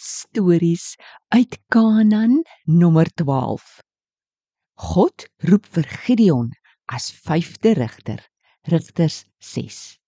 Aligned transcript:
Stories 0.00 0.96
uit 1.28 1.58
Kanaan 1.68 2.42
nommer 2.64 3.06
12. 3.14 3.82
God 4.74 5.26
roep 5.36 5.66
vir 5.74 5.84
Gideon 5.84 6.46
as 6.88 7.10
vyfde 7.26 7.74
rigter. 7.76 8.22
Rigters 8.72 9.26
6. 9.44 9.98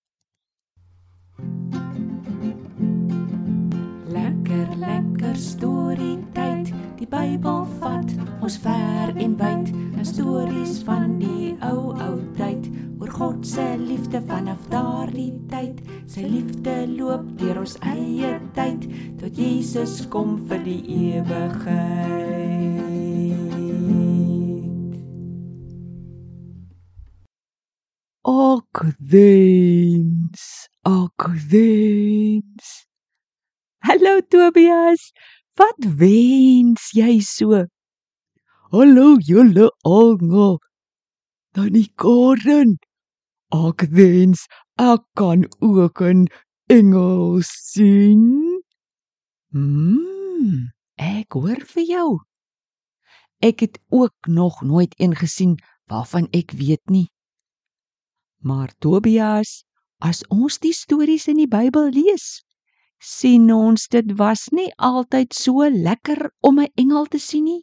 Lekker 4.16 4.72
lekker 4.80 5.36
storie 5.36 6.16
tyd. 6.32 6.72
Die 6.96 7.08
Bybel 7.12 7.66
vat 7.84 8.16
ons 8.40 8.56
ver 8.64 9.12
en 9.12 9.36
wyd. 9.36 9.74
'n 9.76 10.08
Stories 10.08 10.80
van 10.88 11.18
die 11.20 11.52
ou 11.60 11.92
ou 11.92 12.16
tyd 12.40 12.72
oor 13.02 13.10
God 13.10 13.46
se 13.46 13.64
liefde 13.78 14.20
vanaf 14.28 14.68
daardie 14.70 15.32
tyd. 15.50 15.80
Sy 16.06 16.22
liefde 16.22 16.74
loop 16.86 17.24
deur 17.40 17.58
ons 17.64 17.74
eie 17.90 18.30
tyd 18.54 18.84
tot 19.18 19.38
Jesus 19.38 20.04
kom 20.12 20.36
vir 20.46 20.60
die 20.62 20.82
ewigheid. 21.10 22.78
Ak 28.32 28.84
wens, 29.14 30.46
ak 30.86 31.26
wens. 31.50 32.70
Hallo 33.82 34.14
Tobias. 34.30 35.10
Wat 35.58 35.90
wens 35.98 36.92
jy 36.94 37.18
so? 37.26 37.64
Hallo 38.70 39.18
julle 39.18 39.72
almal. 39.82 40.62
Tannie 41.52 41.90
Karen. 41.98 42.78
Ek 43.52 43.84
wens 43.92 44.46
ek 44.80 45.02
kan 45.14 45.44
ook 45.60 46.00
'n 46.00 46.26
engel 46.72 47.42
sien. 47.44 48.24
Mm, 49.52 50.72
ek 50.96 51.32
hoor 51.36 51.60
vir 51.60 51.84
jou. 51.84 52.08
Ek 53.42 53.60
het 53.60 53.78
ook 53.90 54.16
nog 54.26 54.62
nooit 54.62 54.94
een 54.96 55.14
gesien 55.16 55.58
waarvan 55.84 56.28
ek 56.32 56.50
weet 56.56 56.88
nie. 56.88 57.10
Maar 58.40 58.72
Tobias, 58.78 59.64
as 59.98 60.24
ons 60.28 60.58
die 60.58 60.72
stories 60.72 61.28
in 61.28 61.36
die 61.36 61.48
Bybel 61.48 61.90
lees, 61.92 62.40
sien 62.98 63.52
ons 63.52 63.88
dit 63.88 64.16
was 64.16 64.48
nie 64.48 64.72
altyd 64.78 65.34
so 65.34 65.68
lekker 65.68 66.30
om 66.40 66.60
'n 66.60 66.72
engel 66.74 67.06
te 67.06 67.18
sien 67.18 67.44
nie. 67.44 67.62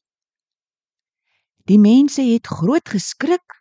Die 1.65 1.79
mense 1.79 2.21
het 2.21 2.47
groot 2.47 2.89
geskrik. 2.89 3.58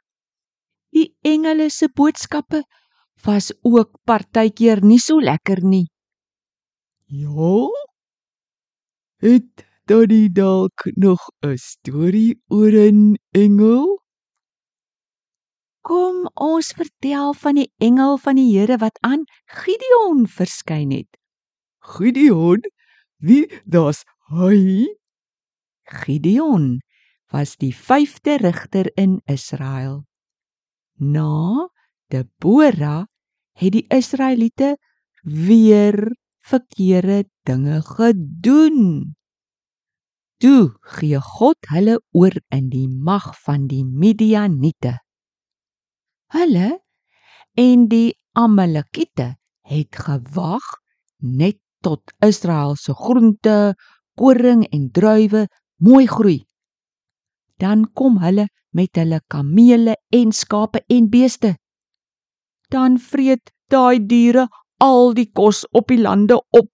Die 0.98 1.12
engele 1.22 1.68
se 1.70 1.86
boodskappe 1.94 2.64
was 3.22 3.52
ook 3.62 3.90
partykeer 4.08 4.80
nie 4.82 4.98
so 4.98 5.20
lekker 5.22 5.60
nie. 5.62 5.86
Ja? 7.06 7.68
Het 9.22 9.66
Tannie 9.86 10.30
dalk 10.30 10.88
nog 11.04 11.22
'n 11.46 11.56
storie 11.56 12.34
oor 12.48 12.74
'n 12.74 13.14
engel? 13.30 14.02
Kom 15.88 16.26
ons 16.34 16.72
vertel 16.80 17.32
van 17.34 17.54
die 17.54 17.70
engel 17.78 18.18
van 18.18 18.34
die 18.34 18.50
Here 18.58 18.76
wat 18.78 18.98
aan 19.00 19.22
Gideon 19.46 20.26
verskyn 20.26 20.90
het. 20.90 21.18
Gideon? 21.78 22.60
Wie 23.16 23.46
das 23.64 24.04
hy? 24.34 24.98
Gideon 25.84 26.80
was 27.30 27.56
die 27.56 27.74
5de 27.74 28.36
rigter 28.36 28.90
in 28.96 29.22
Israel. 29.24 30.07
Na 30.98 31.68
Debora 32.10 33.06
het 33.58 33.72
die 33.72 33.86
Israeliete 33.88 34.76
weer 35.22 36.16
verkeerde 36.38 37.28
dinge 37.42 37.82
gedoen. 37.82 39.14
Toe 40.38 40.74
gee 40.98 41.20
God 41.20 41.70
hulle 41.72 41.98
oor 42.14 42.34
in 42.54 42.68
die 42.70 42.88
mag 42.88 43.32
van 43.42 43.66
die 43.70 43.84
Midianiete. 43.84 44.98
Hulle 46.34 46.78
en 47.58 47.88
die 47.90 48.14
Amalekiete 48.38 49.34
het 49.66 49.98
gewag 49.98 50.66
net 51.18 51.58
tot 51.82 52.14
Israel 52.24 52.76
se 52.78 52.94
groente, 52.94 53.74
koring 54.18 54.64
en 54.70 54.90
druiwe 54.90 55.46
mooi 55.82 56.06
groei. 56.06 56.40
Dan 57.58 57.86
kom 57.92 58.18
hulle 58.22 58.46
met 58.76 58.96
hulle 58.96 59.20
kamele 59.32 59.96
en 60.12 60.32
skape 60.32 60.82
en 60.86 61.08
beeste. 61.08 61.54
Dan 62.68 62.98
vreet 62.98 63.52
daai 63.72 63.98
diere 64.06 64.48
al 64.78 65.14
die 65.14 65.30
kos 65.32 65.64
op 65.72 65.88
die 65.88 66.00
lande 66.00 66.38
op. 66.50 66.70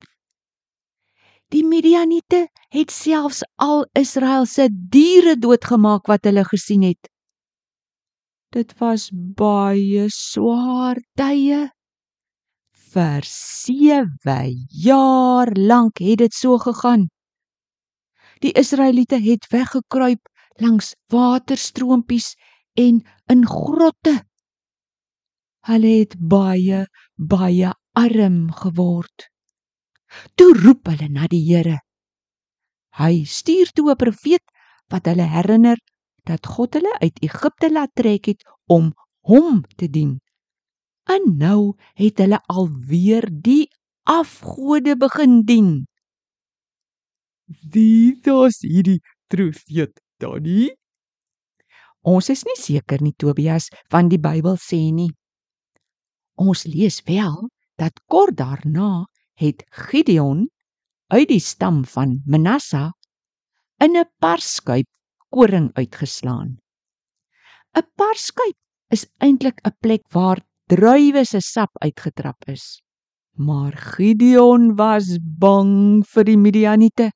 Die 1.55 1.63
Midianiete 1.65 2.49
het 2.75 2.91
selfs 2.91 3.45
al 3.63 3.85
Israel 3.95 4.47
se 4.47 4.69
diere 4.71 5.37
doodgemaak 5.39 6.09
wat 6.11 6.25
hulle 6.27 6.45
gesien 6.49 6.83
het. 6.83 7.11
Dit 8.55 8.75
was 8.79 9.09
baie 9.13 10.09
swaar 10.11 10.99
tye. 11.19 11.69
Vir 12.95 13.27
7 13.27 14.67
jaar 14.85 15.51
lank 15.55 15.99
het 15.99 16.19
dit 16.23 16.35
so 16.35 16.59
gegaan. 16.59 17.09
Die 18.43 18.53
Israeliete 18.53 19.19
het 19.23 19.47
weggekruip 19.51 20.34
langs 20.63 20.95
waterstroompies 21.13 22.35
en 22.75 23.03
in 23.27 23.47
grotte. 23.47 24.15
Hulle 25.65 25.93
het 26.03 26.17
baie 26.19 26.85
baie 27.15 27.73
arm 27.93 28.51
geword. 28.53 29.31
Toe 30.35 30.53
roep 30.59 30.91
hulle 30.93 31.09
na 31.09 31.27
die 31.31 31.43
Here. 31.47 31.79
Hy 32.99 33.25
stuur 33.25 33.73
toe 33.75 33.91
'n 33.91 33.97
profeet 33.97 34.45
wat 34.93 35.07
hulle 35.11 35.27
herinner 35.27 35.79
dat 36.29 36.47
God 36.47 36.75
hulle 36.75 36.93
uit 37.01 37.19
Egipte 37.23 37.71
laat 37.73 37.95
trek 37.95 38.27
het 38.27 38.45
om 38.67 38.93
hom 39.27 39.65
te 39.77 39.89
dien. 39.89 40.21
En 41.09 41.37
nou 41.37 41.77
het 41.95 42.19
hulle 42.19 42.41
alweer 42.47 43.29
die 43.31 43.69
afgode 44.03 44.97
begin 44.97 45.43
dien. 45.45 45.87
Wie 47.73 48.21
das 48.21 48.61
hierdie 48.61 49.01
profeet 49.29 50.04
Tannie? 50.25 50.73
Ons 52.05 52.31
is 52.33 52.45
nie 52.49 52.57
seker 52.61 53.03
nie 53.05 53.15
Tobias 53.21 53.69
want 53.93 54.13
die 54.13 54.21
Bybel 54.21 54.57
sê 54.61 54.81
nie. 54.93 55.11
Ons 56.41 56.65
lees 56.69 57.01
wel 57.09 57.49
dat 57.81 58.01
kort 58.11 58.37
daarna 58.41 59.07
het 59.41 59.65
Gideon 59.89 60.47
uit 61.13 61.29
die 61.29 61.43
stam 61.43 61.83
van 61.85 62.21
Manasse 62.27 62.91
in 63.85 63.97
'n 63.97 64.09
parskuip 64.21 64.89
koring 65.29 65.71
uitgeslaan. 65.77 66.57
'n 67.77 67.87
Parskuip 67.97 68.57
is 68.91 69.07
eintlik 69.21 69.61
'n 69.65 69.77
plek 69.81 70.05
waar 70.17 70.41
druiwe 70.69 71.25
se 71.25 71.41
sap 71.41 71.73
uitgetrap 71.85 72.49
is. 72.49 72.81
Maar 73.37 73.73
Gideon 73.73 74.77
was 74.77 75.19
bang 75.21 76.05
vir 76.07 76.25
die 76.25 76.39
Midianiete 76.39 77.11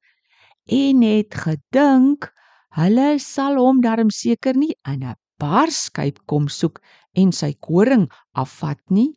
en 0.66 1.02
het 1.02 1.34
gedink 1.34 2.32
hulle 2.76 3.18
sal 3.18 3.56
hom 3.56 3.80
darm 3.80 4.10
seker 4.10 4.54
nie 4.56 4.74
in 4.86 5.04
'n 5.04 5.16
parskuip 5.38 6.18
kom 6.26 6.48
soek 6.48 6.80
en 7.14 7.32
sy 7.32 7.52
koring 7.60 8.08
afvat 8.34 8.80
nie. 8.90 9.12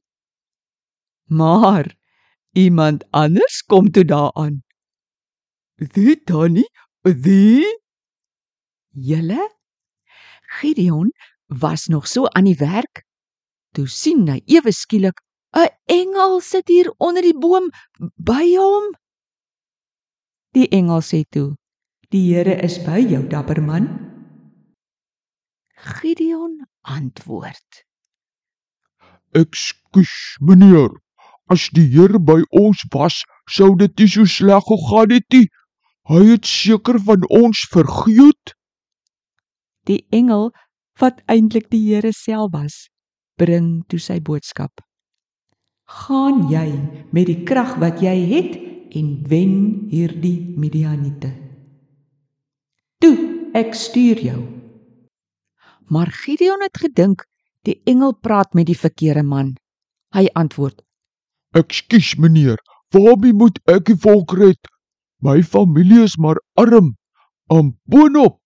Maar 1.27 1.85
iemand 2.53 3.03
anders 3.11 3.61
kom 3.67 3.91
toe 3.91 4.05
daaraan. 4.05 4.63
Wie 5.75 6.15
Tannie? 6.23 6.69
Wie? 7.01 7.65
Julle 8.93 9.49
Gideon 10.59 11.11
was 11.47 11.87
nog 11.87 12.07
so 12.07 12.25
aan 12.27 12.45
die 12.45 12.57
werk 12.59 13.05
toe 13.75 13.87
sien 13.87 14.27
hy 14.27 14.41
ewe 14.45 14.71
skielik 14.75 15.21
'n 15.55 15.71
engel 15.87 16.41
sit 16.41 16.67
hier 16.67 16.91
onder 16.97 17.23
die 17.23 17.37
boom 17.43 17.69
by 18.15 18.45
hom. 18.55 18.91
Die 20.55 20.67
engel 20.69 21.01
sê 21.01 21.23
toe: 21.29 21.55
"Die 22.11 22.33
Here 22.33 22.55
is 22.63 22.77
by 22.83 22.99
jou, 22.99 23.27
dapper 23.27 23.61
man." 23.61 23.87
Gideon 25.75 26.67
antwoord: 26.81 27.85
Ekskuus, 29.31 30.37
meneer. 30.39 30.91
As 31.47 31.69
die 31.75 31.87
Here 31.87 32.19
by 32.19 32.41
ons 32.51 32.83
was, 32.93 33.23
sou 33.47 33.75
dit 33.75 33.91
nie 33.99 34.07
so 34.07 34.25
sleg 34.25 34.63
gegaan 34.67 35.11
het 35.15 35.27
nie. 35.35 35.47
Hy 36.11 36.23
het 36.33 36.47
seker 36.47 36.99
van 36.99 37.23
ons 37.29 37.65
vergeet. 37.71 38.55
Die 39.87 40.03
engel 40.11 40.51
wat 40.99 41.21
eintlik 41.31 41.69
die 41.71 41.81
Here 41.89 42.11
self 42.15 42.51
was, 42.53 42.87
bring 43.39 43.83
toe 43.87 43.99
sy 43.99 44.19
boodskap. 44.19 44.83
Gaan 45.91 46.47
jy 46.51 46.67
met 47.11 47.27
die 47.27 47.41
krag 47.47 47.77
wat 47.83 48.03
jy 48.03 48.15
het 48.31 48.59
en 48.95 49.15
wen 49.27 49.55
hierdie 49.91 50.53
Midianiete. 50.59 51.50
Ek 53.51 53.73
stuur 53.75 54.19
jou. 54.23 54.41
Maar 55.91 56.07
Gideon 56.07 56.61
het 56.63 56.77
gedink 56.79 57.25
die 57.67 57.81
engel 57.83 58.13
praat 58.15 58.53
met 58.53 58.69
die 58.69 58.77
verkeerde 58.77 59.23
man. 59.27 59.57
Hy 60.15 60.29
antwoord: 60.39 60.79
Ekskuus, 61.51 62.15
meneer. 62.15 62.61
Waarmee 62.95 63.33
moet 63.35 63.59
ek 63.67 63.89
die 63.91 63.97
volk 63.99 64.31
red? 64.39 64.59
My 65.19 65.43
familie 65.43 66.03
is 66.03 66.15
maar 66.15 66.39
arm. 66.55 66.95
En 67.51 67.75
boonop 67.83 68.39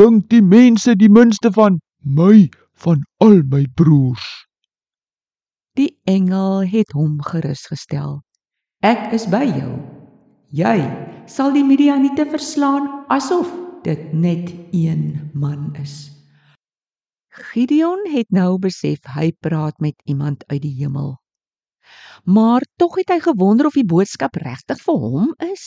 dink 0.00 0.30
die 0.32 0.42
mense 0.42 0.96
die 0.96 1.12
minste 1.12 1.52
van 1.52 1.76
my 2.00 2.48
van 2.80 3.04
al 3.20 3.42
my 3.52 3.66
broers. 3.76 4.24
Die 5.76 5.92
engel 6.08 6.64
het 6.64 6.96
hom 6.96 7.20
gerusgestel. 7.20 8.22
Ek 8.80 9.12
is 9.12 9.28
by 9.28 9.44
jou. 9.44 9.76
Jy 10.48 10.78
sal 11.28 11.52
die 11.52 11.64
Midianiete 11.64 12.24
verslaan 12.30 12.88
asof 13.12 13.63
dit 13.84 14.12
net 14.12 14.52
een 14.72 15.30
man 15.34 15.74
is. 15.76 16.10
Gideon 17.34 18.06
het 18.12 18.30
nou 18.30 18.58
besef 18.58 19.04
hy 19.16 19.32
praat 19.44 19.80
met 19.82 19.98
iemand 20.04 20.44
uit 20.46 20.62
die 20.62 20.74
hemel. 20.78 21.16
Maar 22.24 22.64
tog 22.80 22.96
het 22.96 23.10
hy 23.12 23.18
gewonder 23.20 23.66
of 23.66 23.76
die 23.76 23.86
boodskap 23.86 24.38
regtig 24.40 24.80
vir 24.86 25.00
hom 25.02 25.34
is. 25.44 25.66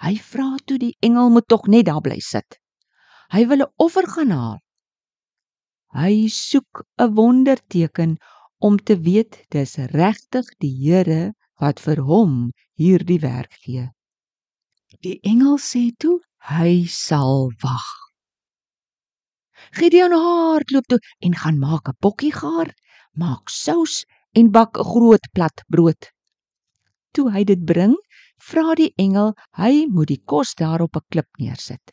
Hy 0.00 0.16
vra 0.16 0.56
toe 0.64 0.78
die 0.80 0.96
engel 1.04 1.30
moet 1.30 1.46
tog 1.46 1.68
net 1.68 1.86
daar 1.86 2.00
bly 2.02 2.18
sit. 2.24 2.58
Hy 3.30 3.46
wil 3.46 3.62
'n 3.66 3.72
offer 3.76 4.08
gaan 4.08 4.32
haal. 4.34 4.58
Hy 5.94 6.28
soek 6.28 6.82
'n 6.98 7.14
wonderteken 7.14 8.16
om 8.58 8.78
te 8.78 8.96
weet 8.98 9.44
dis 9.50 9.76
regtig 9.76 10.46
die 10.58 10.74
Here 10.82 11.34
wat 11.60 11.80
vir 11.80 12.02
hom 12.02 12.50
hierdie 12.74 13.20
werk 13.20 13.52
gee. 13.62 13.90
Die 15.04 15.20
engel 15.22 15.58
sê 15.58 15.92
toe 15.96 16.18
hy 16.48 16.86
sal 16.88 17.50
wag. 17.62 17.88
Gideon 19.76 20.12
hardloop 20.12 20.86
toe 20.88 20.98
en 21.20 21.34
gaan 21.34 21.58
maak 21.58 21.88
'n 21.88 21.98
bokkie 22.00 22.32
gaar, 22.32 22.74
maak 23.12 23.48
sous 23.48 24.04
en 24.32 24.50
bak 24.50 24.78
'n 24.78 24.84
groot 24.92 25.24
plat 25.34 25.62
brood. 25.68 26.10
Toe 27.12 27.30
hy 27.34 27.44
dit 27.44 27.62
bring, 27.64 27.94
vra 28.38 28.74
die 28.74 28.92
engel 28.96 29.34
hy 29.60 29.86
moet 29.86 30.08
die 30.08 30.22
kos 30.24 30.54
daar 30.54 30.82
op 30.82 30.96
'n 30.96 31.06
klip 31.10 31.28
neersit. 31.38 31.92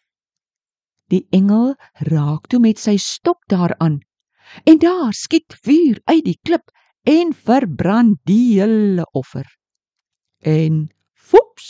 Die 1.09 1.27
engel 1.31 1.75
raak 2.11 2.47
toe 2.47 2.59
met 2.59 2.79
sy 2.79 2.97
stok 2.97 3.39
daaraan 3.47 3.99
en 4.65 4.77
daar 4.79 5.13
skiet 5.13 5.55
vuur 5.63 5.99
uit 6.05 6.25
die 6.25 6.39
klip 6.43 6.71
en 7.03 7.33
verbrand 7.33 8.19
die 8.23 8.59
hele 8.59 9.05
offer. 9.11 9.47
En 10.39 10.89
foeps, 11.13 11.69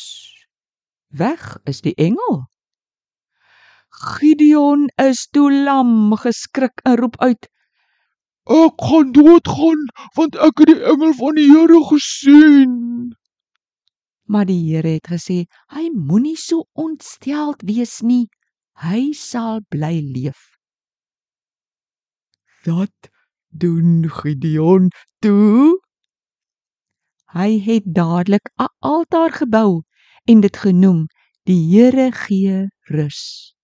weg 1.07 1.57
is 1.65 1.81
die 1.81 1.95
engel. 1.95 2.47
Gideon 3.97 4.89
is 5.01 5.25
toe 5.33 5.49
lam 5.49 6.13
geskrik 6.21 6.81
en 6.85 6.97
roep 6.99 7.15
uit: 7.17 7.47
Ek 8.45 8.83
gaan 8.89 9.09
doodgaan 9.11 9.87
want 10.17 10.37
ek 10.47 10.61
het 10.61 10.69
die 10.69 10.83
engel 10.91 11.15
van 11.17 11.39
die 11.39 11.47
Here 11.49 11.79
gesien. 11.89 12.75
Maar 14.29 14.45
die 14.45 14.59
Here 14.67 14.93
het 14.99 15.09
gesê: 15.09 15.39
"Hy 15.73 15.89
moenie 15.89 16.37
so 16.37 16.67
ontsteld 16.77 17.65
wees 17.65 17.95
nie. 18.05 18.29
Hy 18.85 19.13
sal 19.17 19.65
bly 19.73 19.97
leef." 20.13 20.45
Wat 22.69 23.09
doen 23.49 24.05
Gideon 24.21 24.93
toe? 25.25 25.81
Hy 27.33 27.51
het 27.65 27.89
dadelik 27.97 28.53
'n 28.61 28.69
altaar 28.79 29.33
gebou 29.41 29.81
en 30.29 30.41
dit 30.45 30.57
genoem: 30.57 31.07
"Die 31.49 31.61
Here 31.73 32.11
gee 32.11 32.67
rus." 32.93 33.56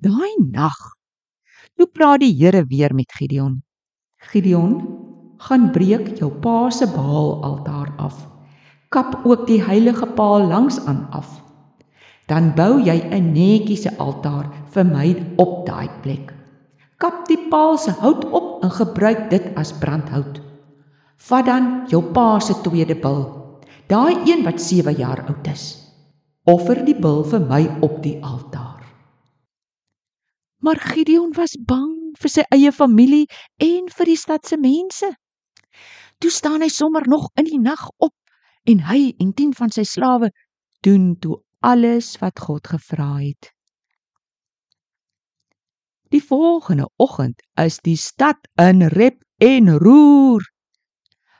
Daai 0.00 0.32
nag 0.40 0.76
toe 1.76 1.84
praat 1.84 2.22
die 2.22 2.32
Here 2.32 2.62
weer 2.64 2.94
met 2.96 3.12
Gideon. 3.12 3.58
Gideon, 4.32 4.72
gaan 5.44 5.66
breek 5.74 6.14
jou 6.16 6.30
pa 6.40 6.70
se 6.72 6.86
Baal 6.88 7.42
altaar 7.44 7.92
af. 8.00 8.16
Kap 8.88 9.26
ook 9.28 9.44
die 9.48 9.60
heilige 9.60 10.08
paal 10.16 10.46
langs 10.48 10.78
aan 10.88 11.04
af. 11.12 11.28
Dan 12.32 12.54
bou 12.56 12.80
jy 12.80 12.96
'n 12.96 13.32
netjiese 13.32 13.92
altaar 13.98 14.48
vir 14.72 14.84
my 14.84 15.36
op 15.36 15.66
daai 15.66 15.88
plek. 16.02 16.32
Kap 16.96 17.28
die 17.28 17.48
paal 17.50 17.76
se 17.76 17.92
hout 18.00 18.24
op 18.24 18.64
en 18.64 18.70
gebruik 18.70 19.30
dit 19.30 19.52
as 19.56 19.72
brandhout. 19.72 20.40
Vat 21.16 21.46
dan 21.46 21.84
jou 21.88 22.02
pa 22.02 22.40
se 22.40 22.54
tweede 22.62 22.94
bil, 22.94 23.22
daai 23.86 24.16
een 24.24 24.44
wat 24.44 24.60
7 24.60 24.96
jaar 24.96 25.24
oud 25.28 25.46
is. 25.46 25.76
Offer 26.44 26.84
die 26.84 26.96
bil 26.96 27.24
vir 27.24 27.40
my 27.40 27.68
op 27.80 28.02
die 28.02 28.16
altaar. 28.24 28.69
Maar 30.60 30.80
Gideon 30.80 31.32
was 31.32 31.56
bang 31.56 32.16
vir 32.20 32.30
sy 32.30 32.44
eie 32.52 32.72
familie 32.72 33.26
en 33.64 33.88
vir 33.88 34.10
die 34.12 34.18
stad 34.20 34.46
se 34.46 34.58
mense. 34.60 35.08
Toe 36.20 36.30
staan 36.30 36.60
hy 36.60 36.68
sommer 36.68 37.08
nog 37.08 37.30
in 37.40 37.48
die 37.48 37.60
nag 37.60 37.86
op 37.96 38.14
en 38.68 38.84
hy 38.90 39.14
en 39.18 39.32
10 39.32 39.54
van 39.56 39.72
sy 39.72 39.86
slawe 39.88 40.28
doen 40.84 41.14
toe 41.20 41.40
alles 41.64 42.12
wat 42.20 42.40
God 42.44 42.68
gevra 42.74 43.14
het. 43.22 43.52
Die 46.12 46.20
volgende 46.20 46.90
oggend 46.96 47.40
is 47.54 47.78
die 47.86 47.96
stad 47.96 48.48
in 48.60 48.82
rep 48.92 49.22
en 49.38 49.70
roer. 49.78 50.44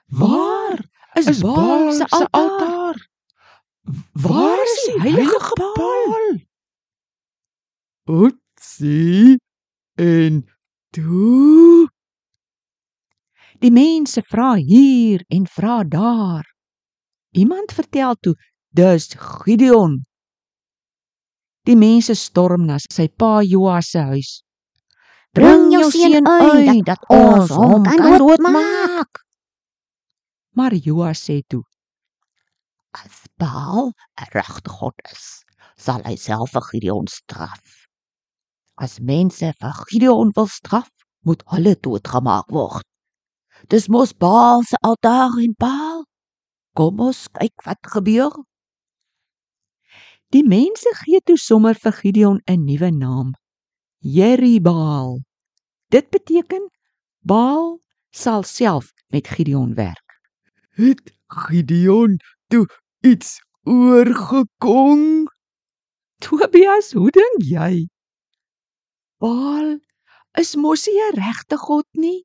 Waar 0.07 0.81
is, 1.19 1.27
is 1.27 1.41
Baal 1.43 1.93
se 1.93 2.07
altaar? 2.09 3.09
Waar 4.13 4.63
is 4.63 4.85
die 4.87 5.01
heilige 5.01 5.55
Baal? 5.61 6.39
Oetsie. 8.71 9.39
En 9.95 10.47
toe 10.91 11.89
Die 13.61 13.71
mense 13.71 14.23
vra 14.23 14.55
hier 14.55 15.25
en 15.29 15.47
vra 15.47 15.83
daar. 15.85 16.47
Iemand 17.31 17.73
vertel 17.73 18.15
toe, 18.15 18.35
dis 18.73 19.11
Gideon. 19.19 19.99
Die 21.69 21.77
mense 21.77 22.15
storm 22.15 22.65
na 22.65 22.79
sy 22.81 23.09
pa 23.09 23.43
Joas 23.45 23.91
se 23.93 23.99
huis. 23.99 24.31
Bring 25.37 25.69
jou 25.75 25.91
seun 25.93 26.27
uit 26.27 26.81
dat 26.87 27.05
ons 27.13 27.53
hom 27.53 27.85
kan 27.85 28.17
doodmaak. 28.17 29.21
Maar 30.57 30.75
Joas 30.75 31.21
sê 31.29 31.43
toe: 31.47 31.63
As 32.97 33.29
Baal 33.37 33.93
'n 33.93 34.33
regte 34.33 34.71
God 34.71 34.97
is, 35.13 35.45
sal 35.77 36.01
hy 36.09 36.17
self 36.17 36.57
vir 36.57 36.65
Gideon 36.73 37.07
straf. 37.07 37.80
As 38.81 38.97
mense 38.99 39.53
vir 39.61 39.75
Gideon 39.91 40.31
wil 40.37 40.47
straf, 40.49 40.89
moet 41.29 41.43
hulle 41.53 41.75
doodgemaak 41.85 42.49
word. 42.49 42.87
Dis 43.69 43.91
mos 43.93 44.15
Baal 44.17 44.65
se 44.65 44.79
altaar 44.81 45.37
en 45.43 45.53
Baal. 45.61 46.07
Kom 46.73 47.03
ons 47.05 47.27
kyk 47.37 47.67
wat 47.67 47.91
gebeur. 47.93 48.33
Die 50.33 50.47
mense 50.47 50.89
gee 51.03 51.21
toe 51.27 51.37
sommer 51.37 51.77
vir 51.83 51.93
Gideon 51.93 52.41
'n 52.49 52.65
nuwe 52.65 52.91
naam. 52.91 53.35
Jeribaal. 54.01 55.21
Dit 55.93 56.09
beteken 56.09 56.71
Baal 57.21 57.81
sal 58.11 58.43
self 58.43 58.93
met 59.13 59.29
Gideon 59.29 59.75
werk. 59.75 60.09
Het 60.81 61.13
Gideon 61.29 62.17
toe 62.49 62.67
iets 63.05 63.43
oorgekom? 63.69 65.29
Tobias, 66.19 66.93
hoe 66.93 67.11
dink 67.11 67.43
jy? 67.45 67.89
Baal 69.21 69.79
is 70.41 70.57
mos 70.57 70.87
nie 70.89 71.01
'n 71.07 71.17
regte 71.21 71.57
God 71.67 71.89
nie. 72.05 72.25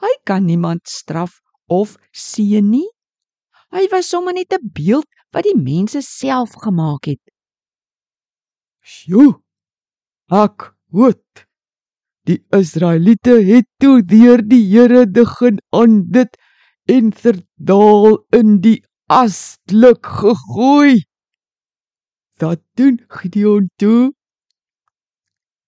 Hy 0.00 0.12
kan 0.28 0.46
niemand 0.46 0.88
straf 0.88 1.40
of 1.68 1.96
seën 2.12 2.64
nie. 2.64 2.88
Hy 3.74 3.84
was 3.92 4.08
sommer 4.08 4.32
net 4.32 4.52
'n 4.52 4.70
beeld 4.78 5.08
wat 5.32 5.44
die 5.44 5.58
mense 5.70 6.00
self 6.00 6.56
gemaak 6.64 7.04
het. 7.12 7.22
Sjoe. 8.80 9.42
Ek 10.32 10.72
hoot. 10.96 11.46
Die 12.26 12.40
Israeliete 12.60 13.36
het 13.52 13.68
toe 13.78 14.00
deur 14.02 14.40
die 14.42 14.64
Here 14.72 15.06
begin 15.06 15.60
aan 15.70 16.10
dit 16.10 16.32
en 16.88 17.12
verdaal 17.12 18.24
in 18.32 18.60
die 18.64 18.80
aslik 19.06 20.06
gegooi. 20.06 21.04
Dat 22.40 22.60
doen 22.74 23.04
Gideon 23.08 23.68
toe. 23.76 24.15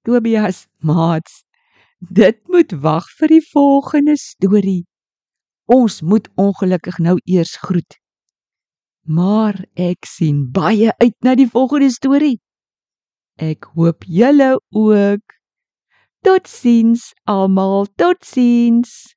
Tobias, 0.07 0.67
maats, 0.79 1.43
dit 1.99 2.39
moet 2.49 2.73
wag 2.83 3.07
vir 3.19 3.35
die 3.35 3.45
volgende 3.53 4.17
storie. 4.17 4.85
Ons 5.69 6.01
moet 6.03 6.29
ongelukkig 6.41 6.99
nou 6.99 7.19
eers 7.25 7.57
groet. 7.61 7.99
Maar 9.09 9.65
ek 9.75 10.09
sien 10.09 10.47
baie 10.53 10.93
uit 11.01 11.17
na 11.25 11.35
die 11.35 11.49
volgende 11.49 11.91
storie. 11.93 12.39
Ek 13.39 13.71
hoop 13.75 14.05
julle 14.05 14.57
ook. 14.75 15.37
Totsiens 16.27 17.13
almal, 17.25 17.87
totsiens. 17.97 19.15